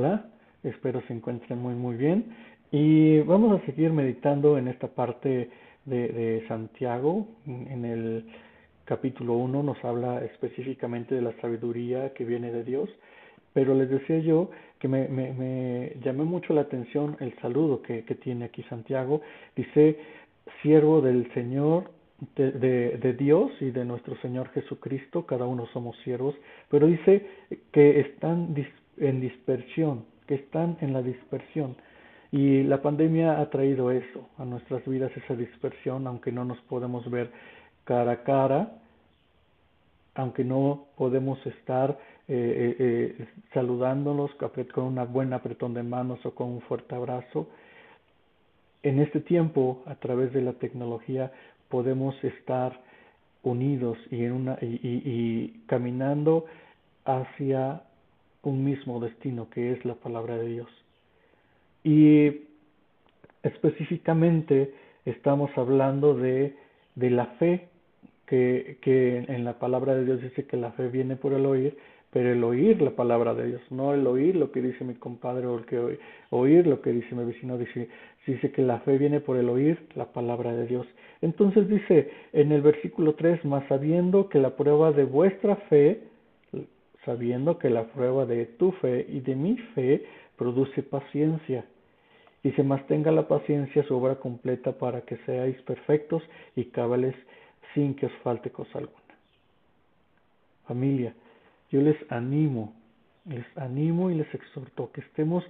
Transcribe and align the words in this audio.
Hola, 0.00 0.24
espero 0.64 1.02
se 1.06 1.12
encuentren 1.12 1.58
muy 1.58 1.74
muy 1.74 1.94
bien 1.94 2.24
y 2.72 3.20
vamos 3.20 3.60
a 3.60 3.66
seguir 3.66 3.92
meditando 3.92 4.56
en 4.56 4.68
esta 4.68 4.88
parte 4.88 5.50
de, 5.84 6.42
Santiago. 6.48 7.26
En 7.46 7.84
el 7.84 8.24
capítulo 8.86 9.34
1 9.34 9.62
nos 9.62 9.84
habla 9.84 10.24
específicamente 10.24 11.14
de 11.14 11.20
la 11.20 11.38
sabiduría 11.42 12.14
que 12.14 12.24
viene 12.24 12.50
de 12.50 12.64
Dios, 12.64 12.88
pero 13.52 13.74
les 13.74 13.90
decía 13.90 14.20
yo 14.20 14.50
que 14.78 14.88
me, 14.88 15.06
me, 15.06 15.92
llamó 16.02 16.24
mucho 16.24 16.54
la 16.54 16.62
atención 16.62 17.18
el 17.20 17.38
saludo 17.42 17.82
que, 17.82 18.00
tiene 18.22 18.46
aquí 18.46 18.62
Santiago. 18.70 19.20
Dice, 19.54 19.98
siervo 20.62 21.02
del 21.02 21.30
Señor, 21.34 21.90
de, 22.36 22.52
de, 22.52 23.12
Dios 23.12 23.52
y 23.60 23.70
de 23.70 23.84
nuestro 23.84 24.16
Señor 24.22 24.48
Jesucristo, 24.52 25.26
cada 25.26 25.44
uno 25.44 25.66
somos 25.74 25.94
siervos, 26.04 26.34
pero 26.70 26.86
dice 26.86 27.26
que 27.70 28.00
están 28.00 28.54
en 29.00 29.20
dispersión, 29.20 30.04
que 30.26 30.34
están 30.34 30.76
en 30.80 30.92
la 30.92 31.02
dispersión. 31.02 31.76
Y 32.32 32.62
la 32.62 32.80
pandemia 32.80 33.40
ha 33.40 33.50
traído 33.50 33.90
eso 33.90 34.28
a 34.38 34.44
nuestras 34.44 34.86
vidas, 34.86 35.10
esa 35.16 35.34
dispersión, 35.34 36.06
aunque 36.06 36.30
no 36.30 36.44
nos 36.44 36.60
podemos 36.62 37.10
ver 37.10 37.32
cara 37.84 38.12
a 38.12 38.22
cara, 38.22 38.76
aunque 40.14 40.44
no 40.44 40.86
podemos 40.96 41.44
estar 41.46 41.98
eh, 42.28 42.76
eh, 42.78 43.16
eh 43.18 44.66
con 44.72 44.84
una 44.84 45.04
buena 45.04 45.36
apretón 45.36 45.74
de 45.74 45.82
manos 45.82 46.24
o 46.24 46.34
con 46.34 46.50
un 46.50 46.60
fuerte 46.62 46.94
abrazo. 46.94 47.48
En 48.82 49.00
este 49.00 49.20
tiempo, 49.20 49.82
a 49.86 49.96
través 49.96 50.32
de 50.32 50.42
la 50.42 50.52
tecnología, 50.52 51.32
podemos 51.68 52.14
estar 52.22 52.80
unidos 53.42 53.98
y, 54.10 54.26
y 54.26 55.62
caminando 55.66 56.46
hacia 57.04 57.82
un 58.42 58.64
mismo 58.64 59.00
destino 59.00 59.48
que 59.50 59.72
es 59.72 59.84
la 59.84 59.94
palabra 59.94 60.36
de 60.38 60.46
Dios. 60.46 60.68
Y 61.84 62.42
específicamente 63.42 64.74
estamos 65.04 65.50
hablando 65.56 66.14
de, 66.14 66.56
de 66.94 67.10
la 67.10 67.26
fe, 67.38 67.68
que, 68.26 68.78
que 68.80 69.18
en 69.18 69.44
la 69.44 69.58
palabra 69.58 69.94
de 69.94 70.04
Dios 70.04 70.22
dice 70.22 70.46
que 70.46 70.56
la 70.56 70.72
fe 70.72 70.88
viene 70.88 71.16
por 71.16 71.32
el 71.32 71.46
oír, 71.46 71.76
pero 72.12 72.32
el 72.32 72.42
oír 72.42 72.80
la 72.82 72.90
palabra 72.90 73.34
de 73.34 73.46
Dios, 73.46 73.62
no 73.70 73.94
el 73.94 74.06
oír 74.06 74.36
lo 74.36 74.50
que 74.50 74.60
dice 74.62 74.84
mi 74.84 74.94
compadre 74.94 75.46
o 75.46 75.58
el 75.58 75.64
que 75.64 75.98
oír 76.30 76.66
lo 76.66 76.80
que 76.80 76.92
dice 76.92 77.14
mi 77.14 77.24
vecino, 77.24 77.56
dice, 77.56 77.88
dice 78.26 78.50
que 78.50 78.62
la 78.62 78.80
fe 78.80 78.98
viene 78.98 79.20
por 79.20 79.36
el 79.36 79.48
oír 79.48 79.78
la 79.94 80.06
palabra 80.06 80.52
de 80.52 80.66
Dios. 80.66 80.86
Entonces 81.22 81.68
dice 81.68 82.10
en 82.32 82.52
el 82.52 82.62
versículo 82.62 83.14
3, 83.14 83.44
más 83.44 83.66
sabiendo 83.68 84.28
que 84.28 84.38
la 84.38 84.56
prueba 84.56 84.92
de 84.92 85.04
vuestra 85.04 85.56
fe 85.56 86.02
sabiendo 87.04 87.58
que 87.58 87.70
la 87.70 87.84
prueba 87.84 88.26
de 88.26 88.46
tu 88.46 88.72
fe 88.72 89.06
y 89.08 89.20
de 89.20 89.34
mi 89.34 89.56
fe 89.74 90.04
produce 90.36 90.82
paciencia. 90.82 91.64
Y 92.42 92.52
se 92.52 92.62
mantenga 92.62 93.10
la 93.10 93.28
paciencia 93.28 93.82
su 93.84 93.96
obra 93.96 94.16
completa 94.16 94.72
para 94.72 95.02
que 95.02 95.16
seáis 95.26 95.60
perfectos 95.62 96.22
y 96.56 96.66
cabales 96.66 97.14
sin 97.74 97.94
que 97.94 98.06
os 98.06 98.12
falte 98.22 98.50
cosa 98.50 98.78
alguna. 98.78 98.96
Familia, 100.66 101.14
yo 101.70 101.80
les 101.82 101.96
animo, 102.10 102.74
les 103.26 103.44
animo 103.56 104.10
y 104.10 104.14
les 104.14 104.32
exhorto 104.34 104.90
que 104.92 105.02
estemos 105.02 105.44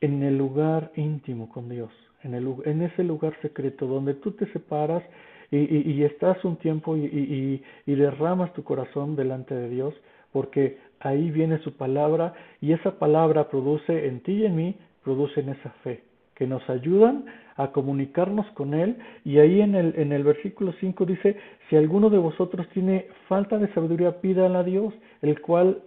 en 0.00 0.22
el 0.22 0.36
lugar 0.38 0.92
íntimo 0.96 1.48
con 1.48 1.68
Dios, 1.68 1.90
en, 2.22 2.34
el, 2.34 2.54
en 2.64 2.82
ese 2.82 3.02
lugar 3.02 3.34
secreto 3.40 3.86
donde 3.86 4.14
tú 4.14 4.32
te 4.32 4.46
separas 4.52 5.02
y, 5.50 5.90
y 5.90 6.04
estás 6.04 6.44
un 6.44 6.56
tiempo 6.56 6.96
y, 6.96 7.62
y 7.86 7.94
derramas 7.94 8.52
tu 8.52 8.62
corazón 8.64 9.16
delante 9.16 9.54
de 9.54 9.68
Dios 9.68 9.94
porque 10.32 10.78
ahí 11.00 11.30
viene 11.30 11.58
su 11.58 11.72
palabra 11.76 12.34
y 12.60 12.72
esa 12.72 12.98
palabra 12.98 13.48
produce 13.48 14.06
en 14.06 14.20
ti 14.20 14.32
y 14.32 14.46
en 14.46 14.56
mí, 14.56 14.76
produce 15.04 15.40
en 15.40 15.50
esa 15.50 15.70
fe, 15.82 16.02
que 16.34 16.46
nos 16.46 16.68
ayudan 16.70 17.26
a 17.56 17.72
comunicarnos 17.72 18.46
con 18.52 18.74
Él. 18.74 18.96
Y 19.24 19.38
ahí 19.38 19.60
en 19.60 19.74
el, 19.74 19.94
en 19.96 20.12
el 20.12 20.24
versículo 20.24 20.72
5 20.80 21.04
dice, 21.06 21.36
si 21.68 21.76
alguno 21.76 22.08
de 22.10 22.18
vosotros 22.18 22.66
tiene 22.72 23.06
falta 23.28 23.58
de 23.58 23.72
sabiduría, 23.74 24.20
pídala 24.20 24.60
a 24.60 24.64
Dios, 24.64 24.94
el 25.20 25.40
cual 25.40 25.82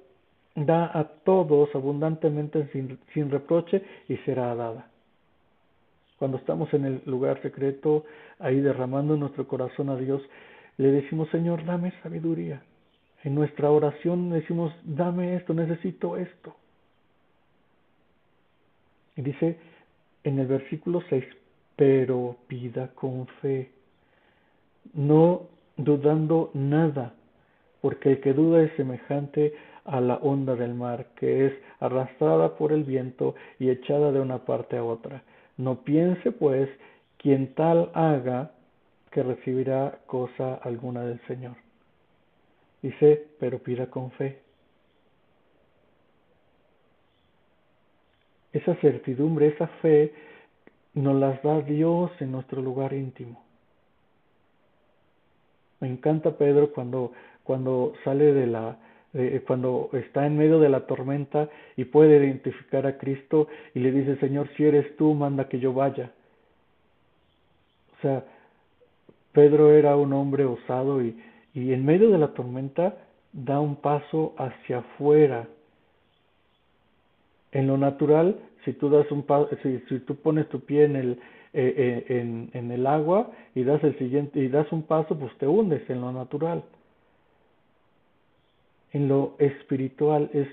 da 0.55 0.89
a 0.97 1.03
todos 1.23 1.73
abundantemente 1.75 2.67
sin, 2.71 2.97
sin 3.13 3.29
reproche 3.29 3.81
y 4.07 4.17
será 4.17 4.55
dada. 4.55 4.87
Cuando 6.17 6.37
estamos 6.37 6.73
en 6.73 6.85
el 6.85 7.01
lugar 7.05 7.41
secreto, 7.41 8.05
ahí 8.39 8.61
derramando 8.61 9.17
nuestro 9.17 9.47
corazón 9.47 9.89
a 9.89 9.97
Dios, 9.97 10.21
le 10.77 10.91
decimos, 10.91 11.29
Señor, 11.29 11.65
dame 11.65 11.91
sabiduría, 12.03 12.61
en 13.25 13.33
nuestra 13.33 13.71
oración 13.71 14.29
decimos, 14.29 14.71
dame 14.83 15.35
esto, 15.35 15.55
necesito 15.55 16.15
esto. 16.15 16.55
Y 19.17 19.23
dice 19.23 19.57
en 20.23 20.37
el 20.37 20.45
versículo 20.45 21.01
6, 21.09 21.25
pero 21.75 22.35
pida 22.47 22.89
con 22.93 23.25
fe, 23.41 23.71
no 24.93 25.47
dudando 25.75 26.51
nada, 26.53 27.15
porque 27.81 28.11
el 28.11 28.21
que 28.21 28.33
duda 28.33 28.61
es 28.61 28.71
semejante 28.73 29.55
a 29.85 29.99
la 30.01 30.17
onda 30.17 30.55
del 30.55 30.75
mar, 30.75 31.07
que 31.15 31.47
es 31.47 31.53
arrastrada 31.79 32.55
por 32.55 32.71
el 32.71 32.83
viento 32.83 33.33
y 33.57 33.71
echada 33.71 34.11
de 34.11 34.19
una 34.19 34.45
parte 34.45 34.77
a 34.77 34.83
otra. 34.83 35.23
No 35.57 35.81
piense, 35.81 36.31
pues, 36.31 36.69
quien 37.17 37.55
tal 37.55 37.89
haga, 37.95 38.51
que 39.09 39.23
recibirá 39.23 39.97
cosa 40.05 40.55
alguna 40.55 41.03
del 41.05 41.19
Señor. 41.21 41.64
Dice, 42.85 43.29
pero 43.39 43.57
pida 43.57 43.87
con 43.87 44.11
fe. 44.11 44.37
Esa 48.53 48.75
certidumbre, 48.75 49.47
esa 49.47 49.65
fe, 49.81 50.13
nos 50.93 51.15
las 51.15 51.41
da 51.41 51.61
Dios 51.61 52.11
en 52.19 52.31
nuestro 52.31 52.61
lugar 52.61 52.93
íntimo. 52.93 53.43
Me 55.79 55.87
encanta 55.87 56.37
Pedro 56.37 56.71
cuando, 56.73 57.11
cuando 57.43 57.93
sale 58.03 58.33
de 58.33 58.45
la, 58.45 58.77
cuando 59.47 59.89
está 59.93 60.27
en 60.27 60.37
medio 60.37 60.59
de 60.59 60.69
la 60.69 60.85
tormenta 60.85 61.49
y 61.75 61.85
puede 61.85 62.23
identificar 62.23 62.85
a 62.85 62.99
Cristo 62.99 63.47
y 63.73 63.79
le 63.79 63.91
dice, 63.91 64.17
Señor, 64.17 64.47
si 64.55 64.63
eres 64.63 64.95
tú, 64.95 65.15
manda 65.15 65.49
que 65.49 65.57
yo 65.57 65.73
vaya. 65.73 66.11
O 67.97 68.01
sea, 68.03 68.23
Pedro 69.31 69.71
era 69.71 69.95
un 69.95 70.13
hombre 70.13 70.45
osado 70.45 71.01
y, 71.01 71.19
y 71.55 71.71
en 71.71 71.85
medio 71.85 72.11
de 72.11 72.17
la 72.17 72.33
tormenta 72.33 72.97
da 73.31 73.59
un 73.59 73.77
paso 73.77 74.35
hacia 74.37 74.79
afuera. 74.79 75.47
En 77.51 77.67
lo 77.67 77.77
natural, 77.77 78.35
si 78.65 78.73
tú 78.73 78.89
das 78.89 79.09
un 79.09 79.25
si, 79.63 79.79
si, 79.87 79.99
tú 79.99 80.15
pones 80.17 80.47
tu 80.49 80.59
pie 80.59 80.83
en 80.83 80.95
el 80.97 81.11
eh, 81.53 81.73
eh, 81.77 82.19
en, 82.19 82.49
en, 82.53 82.69
el 82.71 82.85
agua 82.85 83.31
y 83.55 83.63
das 83.63 83.81
el 83.85 83.97
siguiente 83.97 84.41
y 84.41 84.49
das 84.49 84.69
un 84.73 84.83
paso, 84.83 85.17
pues 85.17 85.31
te 85.37 85.47
hundes 85.47 85.89
en 85.89 86.01
lo 86.01 86.11
natural. 86.11 86.63
En 88.91 89.07
lo 89.07 89.35
espiritual 89.39 90.29
es 90.33 90.49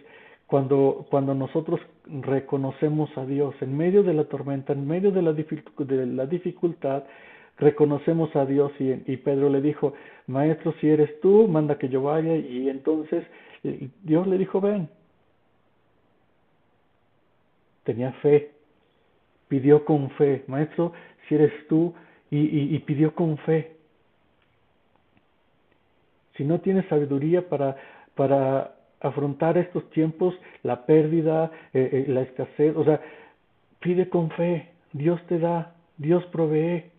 cuando 0.46 1.06
cuando 1.10 1.34
nosotros 1.34 1.80
reconocemos 2.06 3.10
a 3.16 3.26
Dios 3.26 3.56
en 3.60 3.76
medio 3.76 4.04
de 4.04 4.14
la 4.14 4.24
tormenta, 4.24 4.72
en 4.72 4.86
medio 4.86 5.10
de 5.10 5.22
la, 5.22 5.32
de 5.32 6.06
la 6.06 6.26
dificultad, 6.26 7.02
reconocemos 7.58 8.34
a 8.36 8.46
Dios 8.46 8.72
y, 8.78 8.90
y, 9.06 9.16
Pedro 9.18 9.48
le 9.48 9.60
dijo, 9.60 9.94
maestro, 10.26 10.74
si 10.80 10.88
eres 10.88 11.20
tú, 11.20 11.46
manda 11.48 11.78
que 11.78 11.88
yo 11.88 12.02
vaya. 12.02 12.36
Y 12.36 12.68
entonces 12.68 13.24
eh, 13.64 13.88
Dios 14.02 14.26
le 14.26 14.38
dijo, 14.38 14.60
ven. 14.60 14.88
Tenía 17.84 18.12
fe, 18.14 18.52
pidió 19.48 19.84
con 19.84 20.10
fe, 20.10 20.44
maestro, 20.46 20.92
si 21.28 21.34
eres 21.34 21.52
tú, 21.68 21.94
y, 22.30 22.74
y, 22.74 22.78
pidió 22.80 23.14
con 23.14 23.36
fe. 23.38 23.76
Si 26.36 26.44
no 26.44 26.60
tienes 26.60 26.86
sabiduría 26.86 27.46
para, 27.48 27.76
para 28.14 28.74
afrontar 29.00 29.58
estos 29.58 29.90
tiempos, 29.90 30.34
la 30.62 30.86
pérdida, 30.86 31.50
eh, 31.74 31.90
eh, 31.92 32.04
la 32.08 32.22
escasez, 32.22 32.74
o 32.74 32.84
sea, 32.84 33.00
pide 33.80 34.08
con 34.08 34.30
fe, 34.30 34.70
Dios 34.92 35.20
te 35.26 35.38
da, 35.38 35.74
Dios 35.98 36.24
provee. 36.26 36.91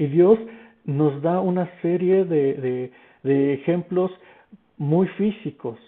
Y 0.00 0.06
Dios 0.06 0.38
nos 0.86 1.20
da 1.20 1.40
una 1.40 1.70
serie 1.82 2.24
de, 2.24 2.90
de, 3.22 3.52
ejemplos 3.52 4.10
muy 4.78 5.06
físicos. 5.08 5.78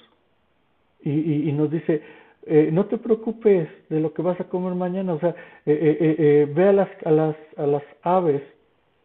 Y, 1.00 1.48
y, 1.48 1.52
nos 1.52 1.70
dice, 1.70 2.02
eh, 2.44 2.68
no 2.70 2.84
te 2.84 2.98
preocupes 2.98 3.70
de 3.88 4.00
lo 4.00 4.12
que 4.12 4.20
vas 4.20 4.38
a 4.38 4.44
comer 4.50 4.74
mañana. 4.74 5.14
O 5.14 5.18
sea, 5.18 5.30
eh, 5.64 5.96
eh, 6.18 6.52
ve 6.54 6.68
a 6.68 6.72
las, 6.74 6.88
a, 7.06 7.10
las, 7.10 7.36
a 7.56 7.66
las 7.66 7.82
aves 8.02 8.42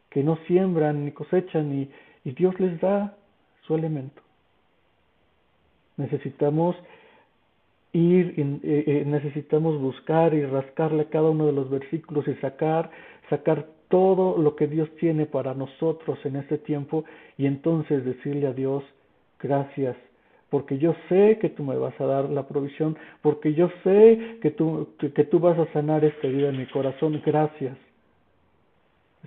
que 0.10 0.24
no 0.24 0.38
siembran 0.46 1.06
ni 1.06 1.12
cosechan 1.12 1.74
y, 1.74 1.90
y 2.26 2.34
Dios 2.34 2.60
les 2.60 2.78
da 2.82 3.16
su 3.62 3.76
alimento. 3.76 4.22
Necesitamos 5.96 6.76
ir, 7.94 8.38
necesitamos 9.08 9.80
buscar 9.80 10.34
y 10.34 10.46
rascarle 10.46 11.06
cada 11.06 11.30
uno 11.30 11.46
de 11.46 11.54
los 11.54 11.70
versículos 11.70 12.28
y 12.28 12.36
sacar, 12.36 12.92
sacar 13.30 13.77
todo 13.90 14.38
lo 14.38 14.56
que 14.56 14.68
Dios 14.68 14.90
tiene 15.00 15.26
para 15.26 15.54
nosotros 15.54 16.20
en 16.26 16.36
este 16.36 16.58
tiempo 16.58 17.06
y 17.38 17.46
entonces 17.46 18.04
decirle 18.04 18.48
a 18.48 18.54
Dios, 18.54 18.84
gracias 19.40 19.96
porque 20.50 20.78
yo 20.78 20.96
sé 21.10 21.38
que 21.40 21.50
tú 21.50 21.64
me 21.64 21.76
vas 21.76 22.00
a 22.00 22.06
dar 22.06 22.30
la 22.30 22.48
provisión, 22.48 22.98
porque 23.22 23.54
yo 23.54 23.70
sé 23.84 24.38
que 24.42 24.52
tú, 24.52 24.90
que 24.98 25.24
tú 25.26 25.40
vas 25.40 25.58
a 25.60 25.72
sanar 25.74 26.06
esta 26.06 26.28
vida 26.28 26.50
en 26.50 26.58
mi 26.58 26.66
corazón. 26.68 27.22
Gracias. 27.26 27.78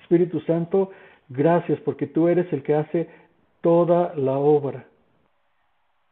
Espíritu 0.01 0.41
Santo, 0.41 0.91
gracias 1.29 1.79
porque 1.81 2.07
tú 2.07 2.29
eres 2.29 2.51
el 2.53 2.63
que 2.63 2.75
hace 2.75 3.09
toda 3.61 4.15
la 4.15 4.39
obra. 4.39 4.87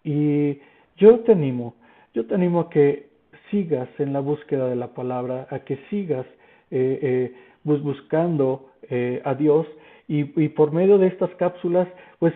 Y 0.05 0.59
yo 0.99 1.21
te 1.21 1.33
animo, 1.33 1.75
yo 2.13 2.27
te 2.27 2.35
animo 2.35 2.61
a 2.61 2.71
que 2.71 3.09
sigas 3.51 3.89
en 3.99 4.13
la 4.13 4.21
búsqueda 4.21 4.69
de 4.69 4.77
la 4.77 4.89
palabra, 4.89 5.47
a 5.51 5.61
que 5.61 5.79
sigas 5.89 6.27
eh, 6.71 6.99
eh, 7.03 7.35
buscando 7.77 8.71
eh, 8.91 9.21
a 9.25 9.35
Dios 9.35 9.67
y, 10.07 10.25
por 10.49 10.73
medio 10.73 10.97
de 10.97 11.09
estas 11.09 11.31
cápsulas, 11.35 11.87
pues 12.19 12.33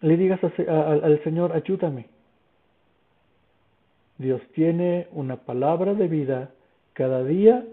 le 0.00 0.16
digas 0.16 0.40
al 0.42 1.20
Señor, 1.22 1.52
ayúdame. 1.52 2.06
Dios 4.16 4.40
tiene 4.54 5.08
una 5.12 5.36
palabra 5.36 5.92
de 5.94 6.08
vida 6.08 6.50
cada 6.94 7.22
día 7.22 7.64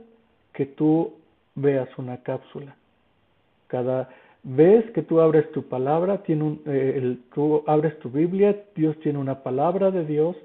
que 0.54 0.66
tú 0.66 1.14
veas 1.56 1.88
una 1.98 2.18
cápsula. 2.18 2.76
Cada 3.68 4.10
vez 4.44 4.90
que 4.92 5.02
tú 5.02 5.22
abres 5.22 5.50
tu 5.52 5.64
palabra, 5.64 6.24
tiene 6.24 6.44
un, 6.44 6.62
eh, 6.66 7.18
tú 7.34 7.64
abres 7.68 7.98
tu 8.00 8.10
Biblia, 8.10 8.56
Dios 8.76 9.00
tiene 9.00 9.20
una 9.20 9.44
palabra 9.44 9.92
de 9.92 10.06
Dios 10.06 10.36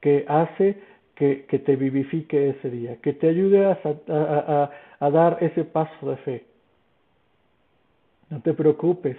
que 0.00 0.24
hace 0.28 0.78
que, 1.16 1.44
que 1.46 1.58
te 1.58 1.76
vivifique 1.76 2.50
ese 2.50 2.70
día, 2.70 2.96
que 3.02 3.12
te 3.12 3.28
ayude 3.28 3.66
a, 3.66 4.70
a 5.00 5.10
dar 5.10 5.38
ese 5.40 5.64
paso 5.64 6.10
de 6.10 6.16
fe. 6.18 6.46
No 8.30 8.40
te 8.40 8.52
preocupes, 8.52 9.16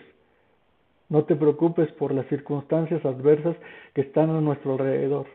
no 1.10 1.24
te 1.24 1.36
preocupes 1.36 1.92
por 1.94 2.14
las 2.14 2.28
circunstancias 2.28 3.04
adversas 3.04 3.56
que 3.94 4.02
están 4.02 4.30
a 4.30 4.42
nuestro 4.42 4.74
alrededor. 4.74 5.26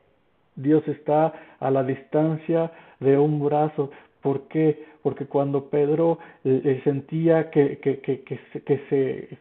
Dios 0.57 0.87
está 0.87 1.33
a 1.59 1.71
la 1.71 1.83
distancia 1.83 2.71
de 3.01 3.19
un 3.19 3.45
brazo. 3.45 3.91
¿Por 4.23 4.47
qué? 4.49 4.87
Porque 5.03 5.27
cuando 5.27 5.69
Pedro 5.69 6.19
eh, 6.45 6.63
eh, 6.65 6.81
sentía 6.85 7.51
que, 7.51 7.79
que, 7.79 8.01
que, 8.01 8.21
que, 8.23 8.79
se, 8.89 9.39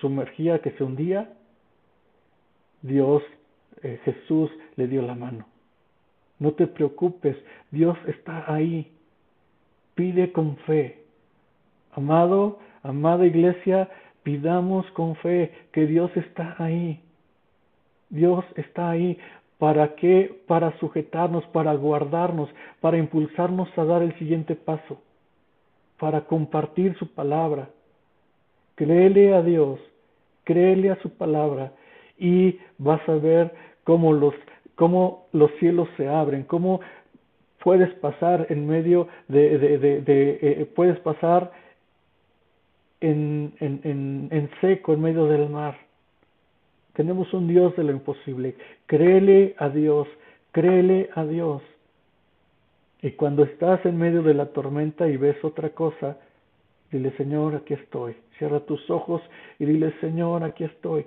sumergía, 0.00 0.60
que 0.60 0.72
se 0.72 0.84
hundía, 0.84 1.32
Dios, 2.82 3.22
eh, 3.82 3.98
Jesús 4.04 4.50
le 4.76 4.86
dio 4.86 5.02
la 5.02 5.14
mano. 5.14 5.46
No 6.38 6.52
te 6.52 6.66
preocupes, 6.66 7.36
Dios 7.70 7.96
está 8.06 8.52
ahí. 8.52 8.92
Pide 10.02 10.32
con 10.32 10.56
fe. 10.66 10.98
Amado, 11.92 12.58
amada 12.82 13.24
iglesia, 13.24 13.88
pidamos 14.24 14.84
con 14.94 15.14
fe 15.14 15.52
que 15.70 15.86
Dios 15.86 16.10
está 16.16 16.56
ahí. 16.58 16.98
Dios 18.10 18.44
está 18.56 18.90
ahí. 18.90 19.16
¿Para 19.58 19.94
qué? 19.94 20.42
Para 20.48 20.76
sujetarnos, 20.80 21.44
para 21.52 21.72
guardarnos, 21.74 22.50
para 22.80 22.98
impulsarnos 22.98 23.68
a 23.78 23.84
dar 23.84 24.02
el 24.02 24.12
siguiente 24.18 24.56
paso, 24.56 25.00
para 26.00 26.22
compartir 26.22 26.98
su 26.98 27.06
palabra. 27.14 27.68
Créele 28.74 29.32
a 29.36 29.42
Dios, 29.42 29.78
créele 30.42 30.90
a 30.90 31.00
su 31.00 31.10
palabra 31.10 31.74
y 32.18 32.58
vas 32.76 33.08
a 33.08 33.14
ver 33.14 33.54
cómo 33.84 34.12
los, 34.12 34.34
cómo 34.74 35.28
los 35.30 35.52
cielos 35.60 35.88
se 35.96 36.08
abren, 36.08 36.42
cómo 36.42 36.80
puedes 37.62 37.92
pasar 37.94 38.46
en 38.50 38.66
medio 38.66 39.08
de, 39.28 40.02
eh, 40.06 40.66
puedes 40.74 40.98
pasar 41.00 41.52
en, 43.00 43.52
en, 43.60 43.80
en, 43.84 44.28
en 44.30 44.50
seco, 44.60 44.92
en 44.92 45.00
medio 45.00 45.26
del 45.26 45.48
mar 45.48 45.76
tenemos 46.94 47.32
un 47.32 47.48
Dios 47.48 47.74
de 47.76 47.84
lo 47.84 47.92
imposible. 47.92 48.54
Créele 48.86 49.54
a 49.58 49.68
Dios, 49.68 50.06
créele 50.52 51.08
a 51.14 51.24
Dios. 51.24 51.62
Y 53.00 53.12
cuando 53.12 53.44
estás 53.44 53.84
en 53.86 53.98
medio 53.98 54.22
de 54.22 54.34
la 54.34 54.46
tormenta 54.46 55.08
y 55.08 55.16
ves 55.16 55.42
otra 55.42 55.70
cosa, 55.70 56.18
dile, 56.90 57.10
Señor, 57.16 57.56
aquí 57.56 57.74
estoy. 57.74 58.14
Cierra 58.38 58.60
tus 58.60 58.88
ojos 58.90 59.22
y 59.58 59.64
dile, 59.64 59.92
Señor, 60.00 60.44
aquí 60.44 60.64
estoy. 60.64 61.06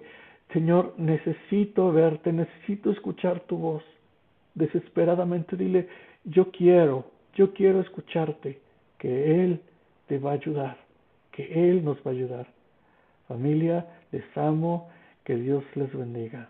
Señor, 0.51 0.93
necesito 0.97 1.91
verte, 1.91 2.33
necesito 2.33 2.91
escuchar 2.91 3.41
tu 3.41 3.57
voz. 3.57 3.83
Desesperadamente 4.55 5.55
dile, 5.55 5.87
yo 6.25 6.51
quiero, 6.51 7.05
yo 7.35 7.53
quiero 7.53 7.79
escucharte, 7.81 8.59
que 8.97 9.43
Él 9.43 9.61
te 10.07 10.17
va 10.17 10.31
a 10.31 10.33
ayudar, 10.33 10.77
que 11.31 11.69
Él 11.69 11.83
nos 11.83 11.97
va 11.97 12.11
a 12.11 12.13
ayudar. 12.13 12.47
Familia, 13.27 13.85
les 14.11 14.25
amo 14.35 14.89
que 15.23 15.35
Dios 15.35 15.63
les 15.75 15.91
bendiga. 15.95 16.49